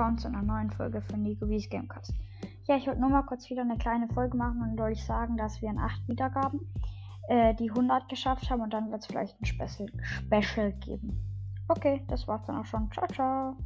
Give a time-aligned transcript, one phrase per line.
[0.00, 2.14] willkommen zu einer neuen Folge von Nicovis Gamecast.
[2.64, 5.60] Ja, ich wollte nur mal kurz wieder eine kleine Folge machen und euch sagen, dass
[5.60, 6.60] wir in 8 Wiedergaben
[7.28, 9.90] äh, die 100 geschafft haben und dann wird es vielleicht ein Special,
[10.24, 11.20] Special geben.
[11.68, 12.90] Okay, das war's dann auch schon.
[12.90, 13.56] Ciao, ciao.